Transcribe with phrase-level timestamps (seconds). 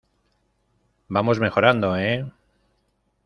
[1.07, 2.25] vamos mejorando,¿ eh?